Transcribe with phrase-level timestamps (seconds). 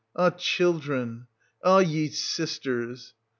[0.15, 1.27] Ah, children—
[1.63, 3.13] ah, ye sisters